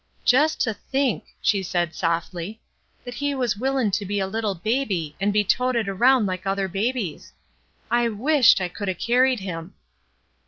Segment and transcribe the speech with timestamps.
[0.25, 2.59] "Jest to think," she said softly,
[3.05, 6.67] "that He was wilHn' to be a Uttle baby and be toted around hke other
[6.67, 7.33] babies.
[7.91, 9.75] I wisKt I could 'oJ carried Him!"